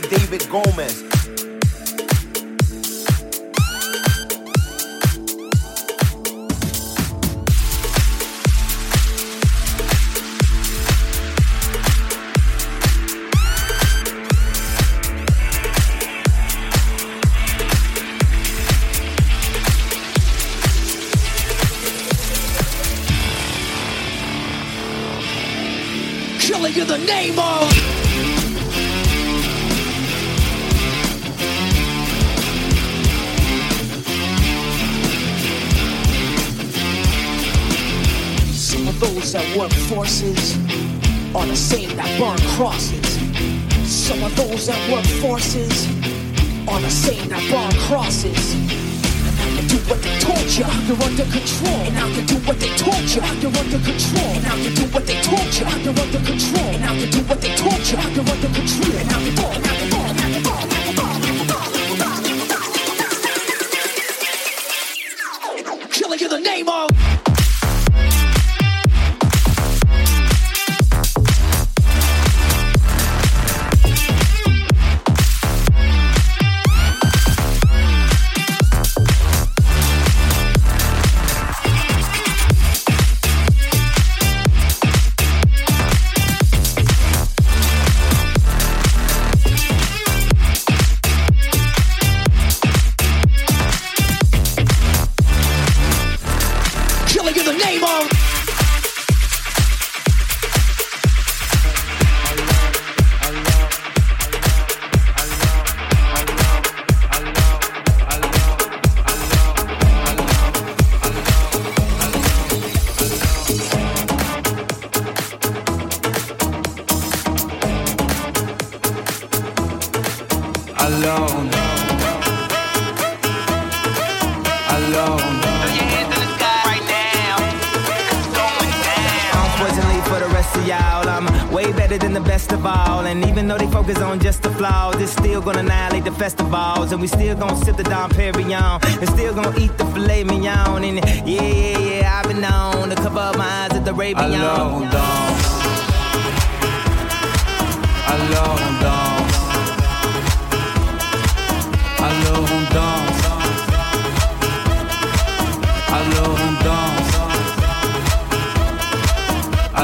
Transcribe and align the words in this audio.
David 0.00 0.48
Gomez. 0.48 1.43
Crosses. 42.64 43.04
Some 43.84 44.22
of 44.22 44.34
those 44.36 44.68
that 44.68 44.80
work 44.90 45.04
forces 45.20 45.84
are 46.66 46.80
the 46.80 46.88
same 46.88 47.28
that 47.28 47.44
burn 47.52 47.76
crosses. 47.84 48.54
And 48.56 49.36
now 49.36 49.48
you 49.52 49.68
do 49.68 49.76
what 49.84 50.00
they 50.00 50.16
told 50.16 50.48
you, 50.48 50.64
you're 50.88 51.04
under 51.04 51.28
control. 51.28 51.76
And 51.84 51.94
now 51.94 52.08
you 52.08 52.24
do 52.24 52.36
what 52.48 52.58
they 52.58 52.72
told 52.80 53.04
you, 53.04 53.20
you're 53.20 53.52
under 53.52 53.80
control. 53.84 54.32
And 54.32 54.44
now 54.48 54.56
you 54.56 54.70
do 54.72 54.84
what 54.96 55.04
they 55.04 55.20
told 55.20 55.44
you, 55.52 55.66
you're 55.84 55.92
under 55.92 56.20
control. 56.24 56.72
And 56.72 56.80
now 56.80 56.94
you 56.96 57.06
do 57.12 57.20
what 57.28 57.40
they 57.44 57.52
told 57.52 57.84
you, 57.84 58.00
you're 58.00 58.32
under 58.32 58.50
control. 58.56 58.96
And 58.96 59.08
now 59.12 59.20
you 59.20 59.32
do, 59.36 59.44
now 59.44 59.74
you 59.84 59.90
do, 59.90 59.93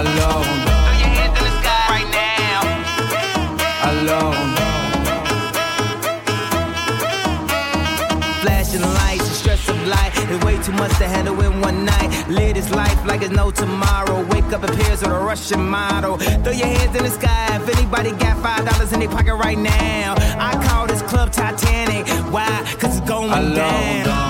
Alone. 0.01 0.45
Throw 0.67 0.97
your 1.03 1.13
hands 1.17 1.39
in 1.39 1.45
the 1.45 1.55
sky 1.61 1.85
right 1.95 2.11
now. 2.11 2.61
Alone. 3.91 4.61
It's 10.33 10.45
way 10.45 10.63
too 10.63 10.71
much 10.71 10.97
to 10.99 11.09
handle 11.09 11.41
in 11.41 11.61
one 11.61 11.85
night. 11.85 12.29
Live 12.29 12.55
this 12.55 12.71
life 12.71 13.05
like 13.05 13.23
it's 13.23 13.33
no 13.33 13.51
tomorrow. 13.51 14.25
Wake 14.27 14.45
up 14.53 14.63
in 14.63 14.77
pairs 14.77 15.01
with 15.01 15.11
a 15.11 15.19
Russian 15.19 15.69
model. 15.69 16.19
Throw 16.19 16.53
your 16.53 16.69
hands 16.69 16.95
in 16.95 17.03
the 17.03 17.11
sky 17.11 17.57
if 17.57 17.69
anybody 17.77 18.13
got 18.13 18.41
five 18.41 18.65
dollars 18.65 18.93
in 18.93 19.01
their 19.01 19.09
pocket 19.09 19.35
right 19.35 19.59
now. 19.59 20.15
I 20.39 20.53
call 20.69 20.87
this 20.87 21.03
club 21.03 21.33
Titanic. 21.33 22.07
Why? 22.33 22.47
Cause 22.79 22.99
it's 22.99 23.09
going 23.09 23.33
Alone 23.33 23.55
down. 23.57 24.30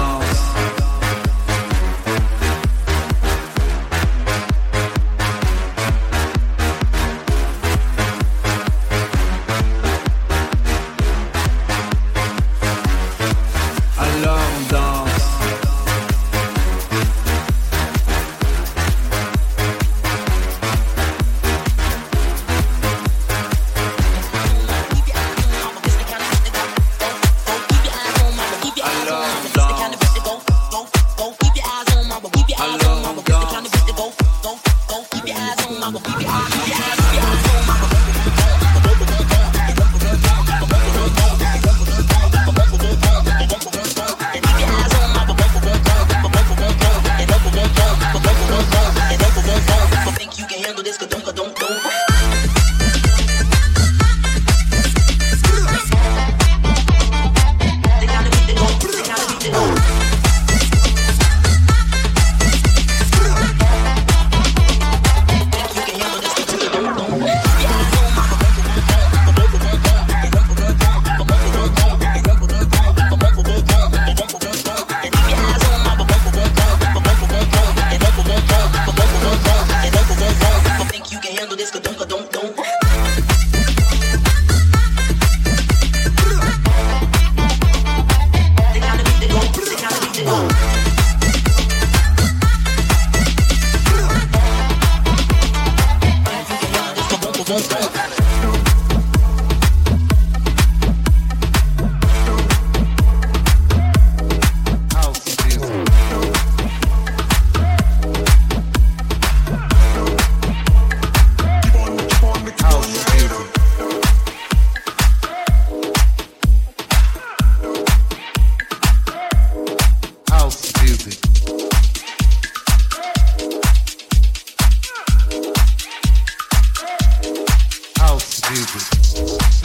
Yeah. 36.49 37.50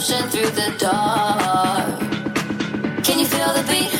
eruption 0.00 0.30
through 0.30 0.50
the 0.50 0.74
dark. 0.78 2.00
Can 3.04 3.18
you 3.18 3.26
feel 3.26 3.52
the 3.52 3.62
beat? 3.68 3.90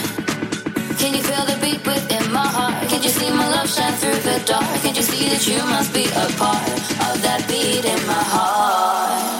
Can 0.99 1.15
you 1.15 1.23
feel 1.23 1.45
the 1.45 1.59
beat 1.61 1.87
within 1.87 2.33
my 2.33 2.47
heart? 2.47 2.89
Can 2.89 3.03
you 3.03 3.11
see 3.11 3.31
my 3.31 3.49
love 3.51 3.69
shine 3.69 3.93
through 3.95 4.21
the 4.21 4.43
dark? 4.47 4.65
Can 4.81 4.95
you 4.95 5.03
see 5.03 5.29
that 5.29 5.47
you 5.47 5.59
must 5.67 5.93
be 5.93 6.05
a 6.07 6.27
part 6.39 6.67
of 7.07 7.23
that 7.23 7.45
beat 7.49 7.85
in 7.85 8.07
my 8.07 8.25
heart? 8.33 9.40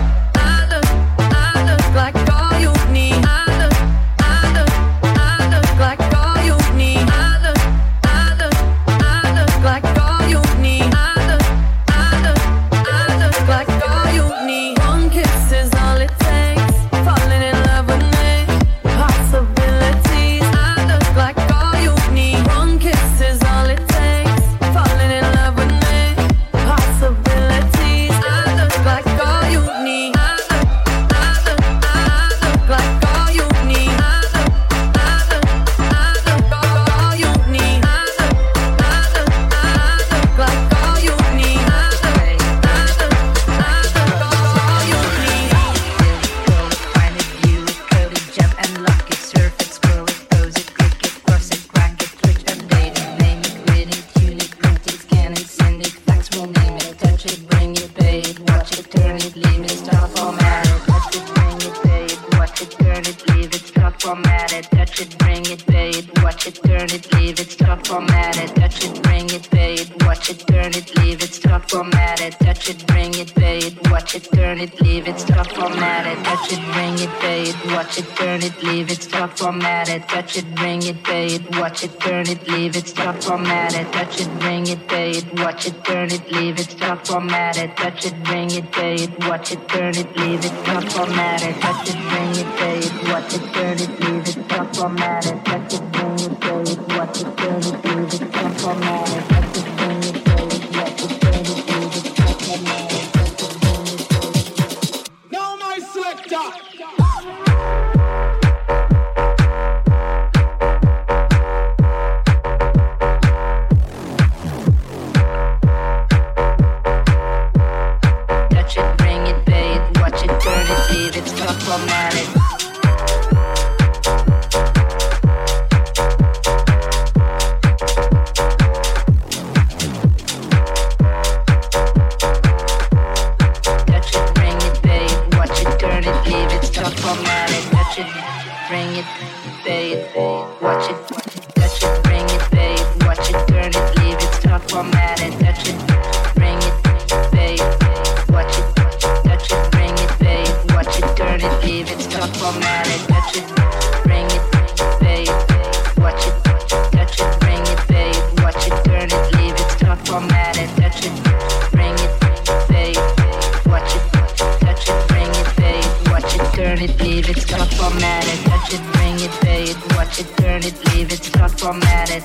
watch 74.01 74.15
it, 74.15 74.31
turn 74.33 74.59
it, 74.59 74.81
leave 74.81 75.07
it, 75.07 75.19
stop 75.19 75.47
formatted. 75.51 76.17
Touch 76.25 76.51
it, 76.51 76.75
ring 76.75 76.97
it, 76.97 77.09
pay 77.21 77.43
it, 77.43 77.55
watch 77.67 77.99
it, 77.99 78.07
turn 78.15 78.41
it, 78.41 78.63
leave 78.63 78.89
it, 78.89 79.01
stop 79.03 79.37
formatted. 79.37 80.07
Touch 80.09 80.37
it, 80.37 80.55
bring 80.55 80.81
it, 80.81 81.03
pay 81.03 81.27
it, 81.35 81.43
watch 81.57 81.83
it, 81.83 81.99
turn 81.99 82.27
it, 82.27 82.47
leave 82.49 82.75
it, 82.75 82.87
stop 82.87 83.21
formatted. 83.21 83.91
Touch 83.93 84.19
it, 84.19 84.39
bring 84.39 84.65
it, 84.67 84.87
pay 84.87 85.11
it, 85.11 85.25
watch 85.39 85.67
it, 85.67 85.83
turn 85.83 86.11
it, 86.11 86.31
leave 86.31 86.59
it, 86.59 86.71
stop 86.71 87.05
formatted. 87.05 87.77
Touch 87.77 88.05
it, 88.05 88.23
bring 88.23 88.49
it, 88.51 88.71
pay 88.71 88.95
it, 88.95 89.11
watch 89.27 89.51
it, 89.51 89.67
turn 89.67 89.95
it, 89.95 90.17
leave 90.17 90.45
it, 90.45 90.53
stop 90.63 90.83
formatted. 90.89 91.55
Touch 91.61 91.89
it, 91.89 91.99
bring 92.09 92.31
it, 92.41 92.49
pay 92.57 92.79
it, 92.79 92.93
watch 93.09 93.33
it, 93.35 93.53
turn 93.53 93.77
it, 93.85 93.99
leave 94.01 94.27
it, 94.27 94.45
stop 94.45 94.75
formatted. 94.75 95.45
Touch 95.45 95.73
it, 95.73 95.91
bring 95.91 96.19
it, 96.19 96.41
pay 96.41 96.61
it, 96.61 96.79
watch 96.97 97.21
it, 97.21 97.37
turn 97.37 97.59
it, 97.59 97.85
leave 97.85 98.13
it, 98.13 98.33
stop 98.33 98.53
formatted. 98.61 99.50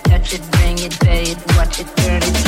touch 0.05 0.35
it, 0.35 0.51
bring 0.53 0.79
it, 0.79 0.99
pay 1.01 1.23
it, 1.23 1.39
watch 1.57 1.81
it, 1.81 1.87
turn 1.97 2.23
it. 2.23 2.46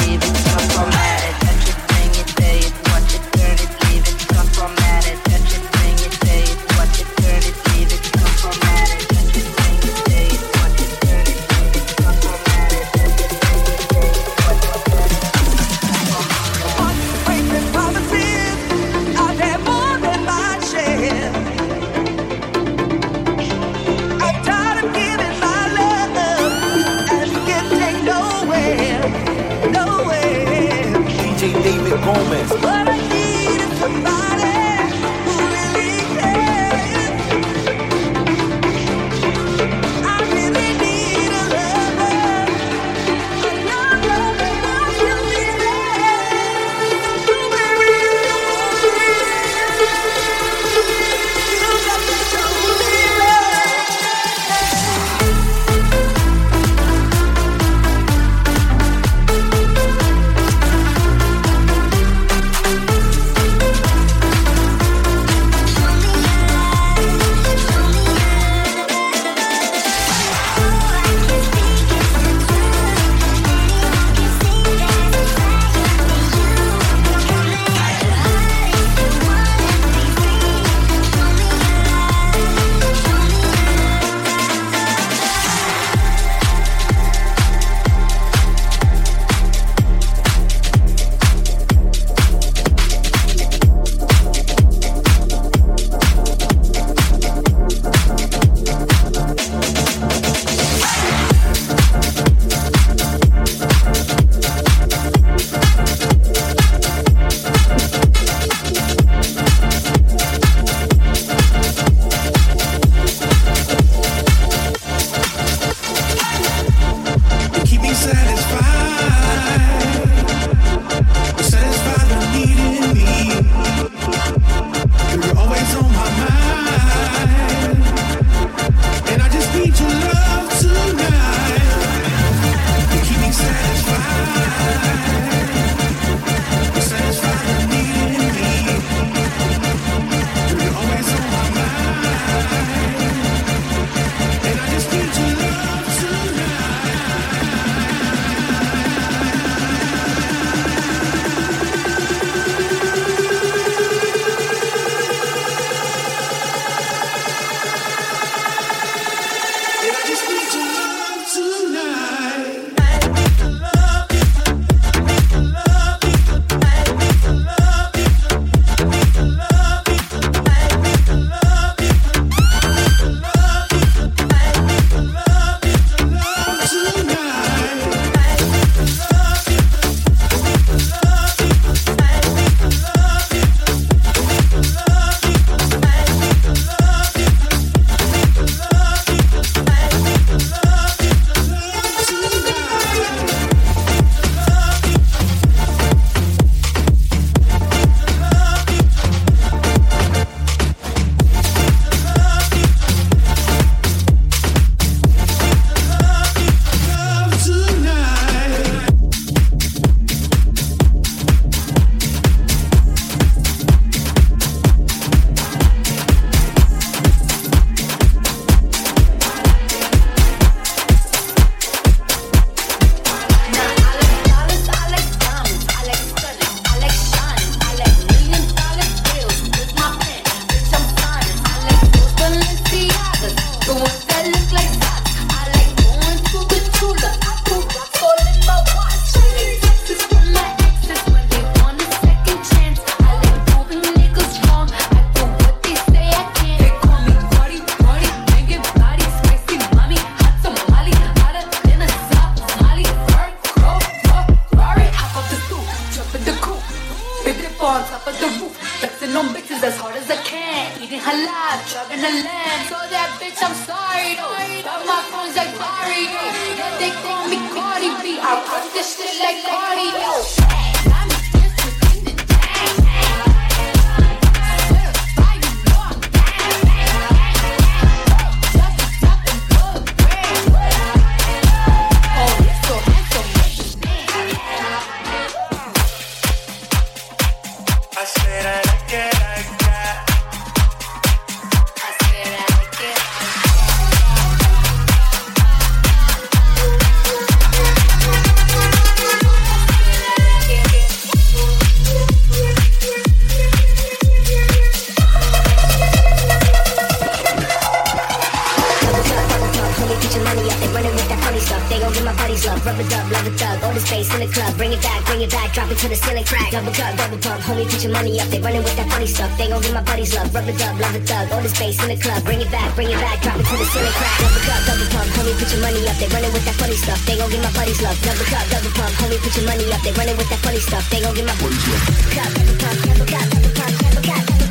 Money 318.58 318.70
up. 318.70 318.76
They 318.78 318.88
running 318.88 318.88
with 318.88 318.88
that 318.88 318.88
funny 318.90 319.06
stuff. 319.06 319.30
They 319.38 319.48
gon' 319.48 319.62
give 319.62 319.74
my 319.74 319.82
buddies 319.82 320.14
love. 320.14 320.34
Rub 320.34 320.48
it 320.48 320.62
up, 320.62 320.78
love 320.80 320.94
it 320.96 321.04
thug. 321.06 321.30
All 321.32 321.42
the 321.42 321.48
space 321.48 321.78
in 321.82 321.88
the 321.88 321.96
club. 321.96 322.24
Bring 322.24 322.40
it 322.40 322.50
back, 322.50 322.74
bring 322.74 322.90
it 322.90 322.98
back. 322.98 323.20
Drop 323.22 323.36
it 323.38 323.46
to 323.46 323.56
the 323.56 323.64
ceiling 323.64 323.94
crack. 323.94 324.18
Double 324.18 324.42
cup, 324.42 324.60
double 324.66 324.88
pump. 324.90 325.08
Homie, 325.14 325.34
put 325.38 325.48
your 325.52 325.60
money 325.62 325.80
up. 325.86 325.96
They 325.98 326.08
running 326.08 326.32
with 326.32 326.44
that 326.44 326.56
funny 326.58 326.76
stuff. 326.76 327.00
They 327.06 327.16
gon' 327.16 327.30
give 327.30 327.42
my 327.42 327.52
buddies 327.52 327.80
love. 327.82 327.98
Double 328.02 328.26
cup, 328.26 328.44
double 328.50 328.72
pump. 328.74 328.92
Homie, 328.98 329.18
put 329.22 329.34
your 329.36 329.46
money 329.46 329.66
up. 329.72 329.80
They 329.82 329.92
running 329.92 330.16
with 330.16 330.28
that 330.30 330.40
funny 330.42 330.60
stuff. 330.60 330.84
They 330.90 331.00
gon' 331.00 331.14
give 331.14 331.26
my 331.26 331.36
buddies 331.38 331.66
love. 331.68 331.84
Cup, 332.14 332.30
double 332.34 332.56
pump, 332.58 332.78
double 332.82 333.06
cup, 333.06 333.26
double 333.30 333.52
pump, 333.54 333.72
double 333.78 334.02
cup, 334.02 334.22
double 334.26 334.48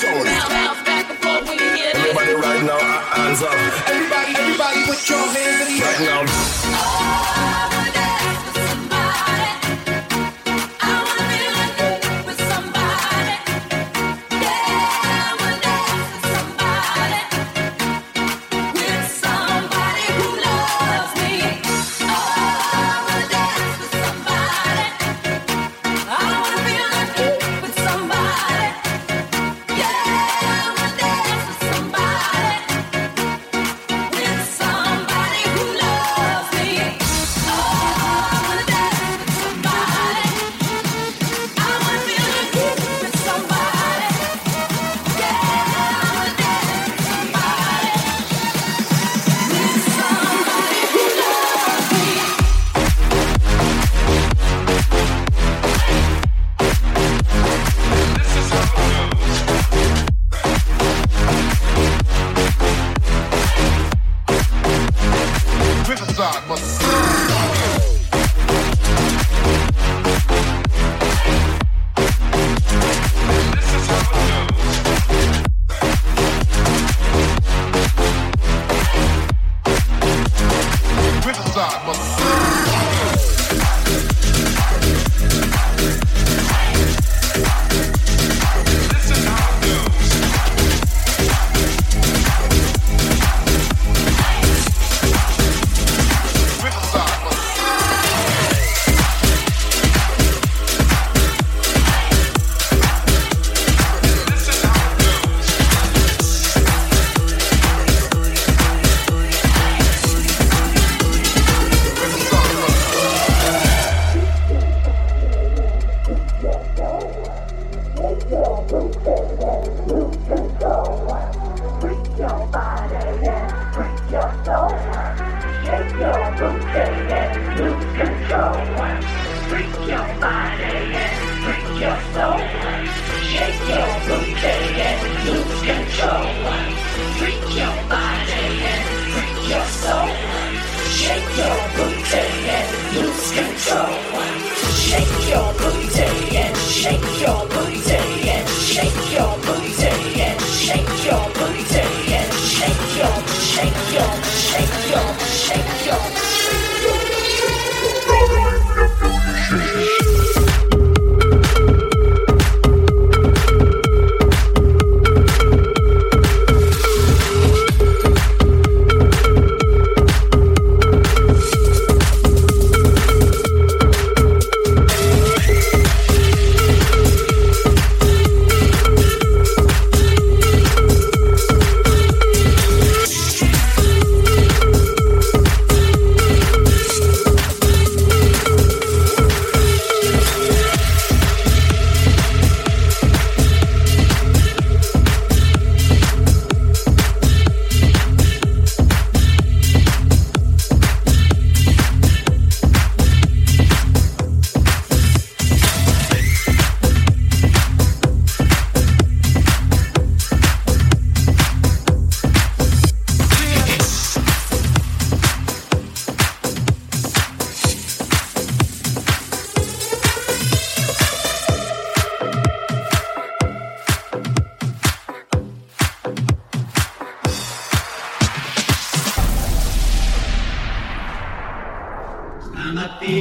started. 0.00 0.26
Everybody 1.94 2.34
right 2.34 2.62
now, 2.64 2.78
uh, 2.78 3.02
hands 3.16 3.42
up. 3.42 3.52
Everybody, 3.88 4.32
everybody, 4.36 4.84
put 4.86 5.08
your 5.08 5.18
hands 5.18 5.68
in 5.68 5.78
the 5.78 5.84
air. 5.84 6.24
Right 6.24 6.24
now. 6.24 6.59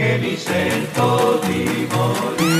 che 0.00 0.16
mi 0.16 0.34
sento 0.34 1.38
di 1.44 1.86
morire. 1.92 2.50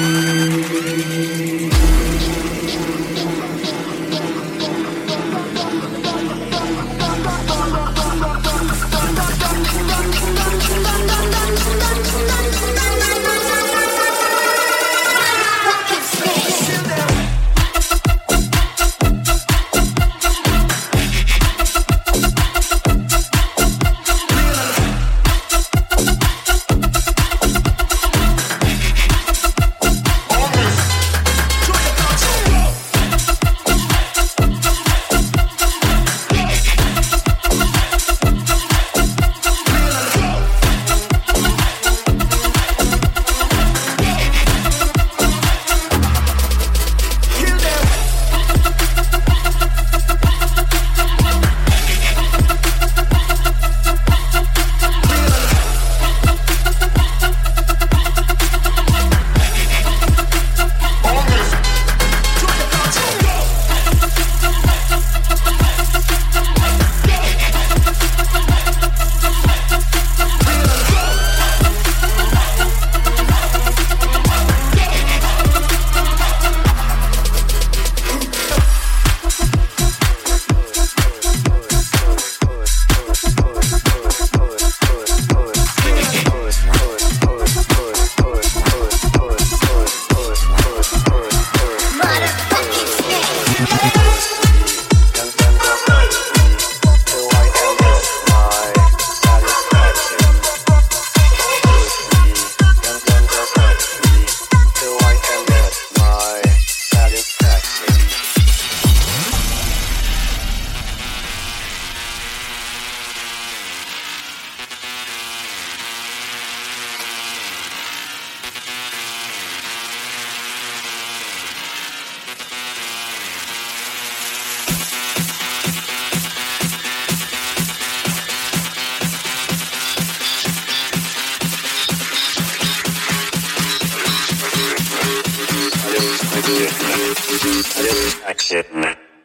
action 138.27 138.65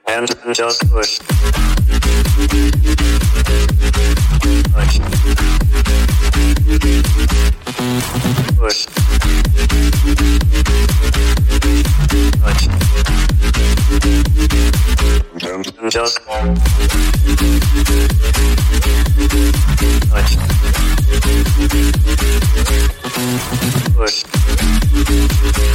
and 0.07 0.27
just 0.53 0.81
push. 0.91 1.19
Push. 4.73 4.99
Push. 8.59 8.85
Push. 12.41 12.67
Just 15.89 16.19
push. 16.25 16.45
Push. 23.95 25.74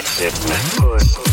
activeness. 0.00 1.29